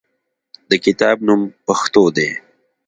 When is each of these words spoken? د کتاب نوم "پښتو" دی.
د 0.69 0.71
کتاب 0.85 1.17
نوم 1.27 1.41
"پښتو" 1.65 2.03
دی. 2.15 2.29